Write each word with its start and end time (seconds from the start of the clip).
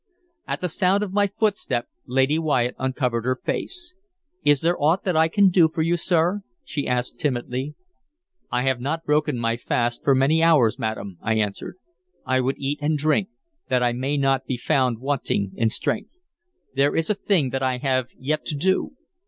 At 0.47 0.61
the 0.61 0.67
sound 0.67 1.03
of 1.03 1.13
my 1.13 1.27
footstep 1.27 1.87
Lady 2.07 2.39
Wyatt 2.39 2.73
uncovered 2.79 3.23
her 3.23 3.35
face. 3.35 3.93
"Is 4.43 4.61
there 4.61 4.75
aught 4.81 5.03
that 5.03 5.15
I 5.15 5.27
can 5.27 5.49
do 5.49 5.69
for 5.69 5.83
you, 5.83 5.95
sir?" 5.95 6.41
she 6.63 6.87
asked 6.87 7.19
timidly. 7.19 7.75
"I 8.51 8.63
have 8.63 8.81
not 8.81 9.05
broken 9.05 9.37
my 9.37 9.57
fast 9.57 10.03
for 10.03 10.15
many 10.15 10.41
hours, 10.41 10.79
madam," 10.79 11.19
I 11.21 11.35
answered. 11.35 11.75
"I 12.25 12.41
would 12.41 12.57
eat 12.57 12.79
and 12.81 12.97
drink, 12.97 13.29
that 13.69 13.83
I 13.83 13.91
may 13.93 14.17
not 14.17 14.47
be 14.47 14.57
found 14.57 14.97
wanting 14.97 15.51
in 15.55 15.69
strength. 15.69 16.17
There 16.73 16.95
is 16.95 17.11
a 17.11 17.13
thing 17.13 17.51
that 17.51 17.61
I 17.61 17.77
have 17.77 18.07
yet 18.17 18.43
to 18.45 18.55
do." 18.55 18.93